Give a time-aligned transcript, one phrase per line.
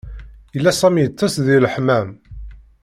[0.55, 2.09] Yella sami ittes di elhmam